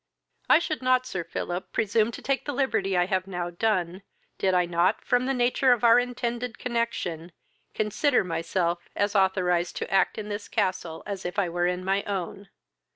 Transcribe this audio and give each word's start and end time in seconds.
"I 0.49 0.57
should 0.57 0.81
not, 0.81 1.05
Sir 1.05 1.23
Philip, 1.23 1.71
presume 1.73 2.09
to 2.13 2.23
take 2.23 2.45
the 2.45 2.53
liberty 2.55 2.97
I 2.97 3.05
have 3.05 3.27
now 3.27 3.51
done, 3.51 4.01
did 4.39 4.55
I 4.55 4.65
not, 4.65 5.05
from 5.05 5.27
the 5.27 5.33
nature 5.35 5.73
of 5.73 5.83
our 5.83 5.99
intended 5.99 6.57
connexion, 6.57 7.31
consider 7.75 8.23
myself 8.23 8.79
as 8.95 9.15
authorised 9.15 9.75
to 9.75 9.91
act 9.93 10.17
in 10.17 10.27
this 10.27 10.47
castle 10.47 11.03
as 11.05 11.23
if 11.23 11.37
I 11.37 11.49
were 11.49 11.67
in 11.67 11.85
my 11.85 12.01
own. 12.05 12.49